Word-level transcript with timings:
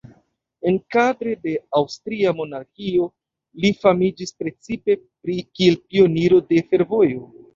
Enkadre 0.69 1.33
de 1.43 1.51
aŭstria 1.79 2.31
monarkio 2.39 3.05
li 3.65 3.71
famiĝis 3.83 4.35
precipe 4.41 4.97
kiel 5.33 5.77
pioniro 5.91 6.41
de 6.53 6.65
fervojo. 6.73 7.29